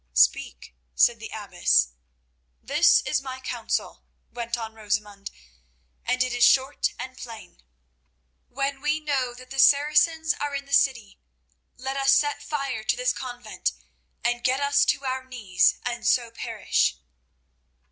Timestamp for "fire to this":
12.41-13.13